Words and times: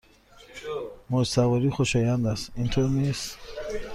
موج 1.09 1.25
سواری 1.27 1.69
خوشایند 1.69 2.25
است، 2.25 2.51
اینطور 2.55 2.89
نیست؟ 2.89 3.37